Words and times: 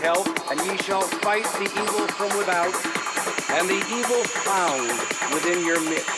help, 0.00 0.26
and 0.50 0.60
ye 0.66 0.76
shall 0.78 1.02
fight 1.02 1.44
the 1.44 1.64
evil 1.64 2.06
from 2.08 2.36
without, 2.38 2.74
and 3.50 3.68
the 3.68 3.82
evil 3.96 4.22
found 4.24 4.88
within 5.32 5.64
your 5.64 5.80
midst. 5.80 6.17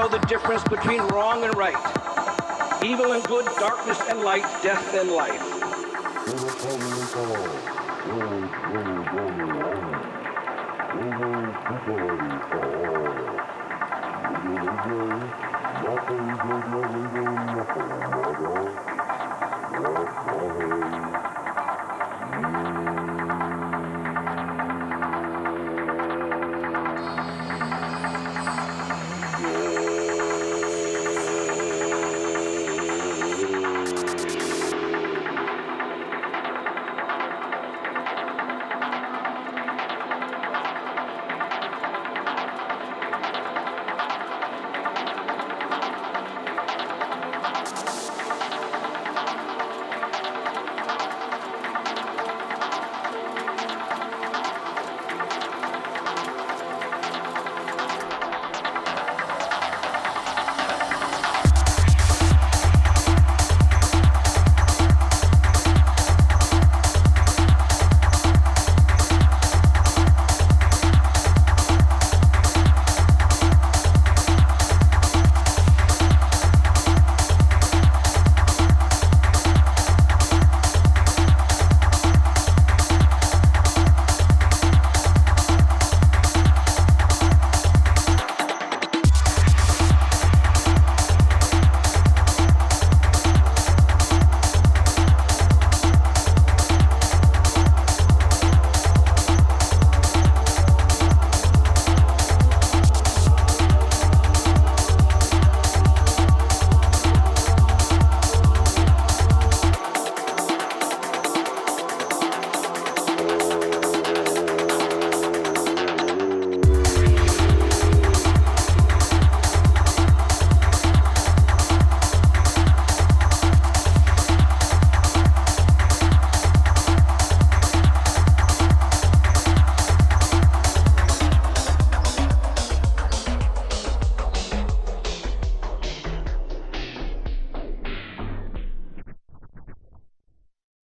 know 0.00 0.08
the 0.08 0.26
difference 0.26 0.64
between 0.64 1.02
wrong 1.08 1.44
and 1.44 1.54
right, 1.56 1.76
evil 2.82 3.12
and 3.12 3.22
good, 3.24 3.44
darkness 3.56 4.00
and 4.08 4.20
light, 4.20 4.46
death 4.62 4.94
and 4.94 5.10
life. 5.10 5.60